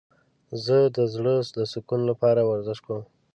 [0.65, 3.03] زه د زړه د سکون لپاره ورزش کوم.